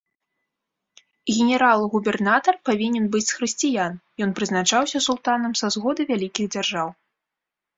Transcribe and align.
Генерал-губернатар 1.37 2.55
павінен 2.69 3.05
быць 3.17 3.23
з 3.29 3.37
хрысціян, 3.41 3.93
ён 4.27 4.33
прызначаўся 4.41 4.97
султанам 5.09 5.51
са 5.63 5.67
згоды 5.77 6.01
вялікіх 6.15 6.45
дзяржаў. 6.57 6.87